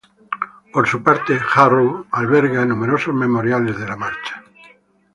[0.73, 4.43] Por su parte, Jarrow alberga numerosos memoriales de la marcha.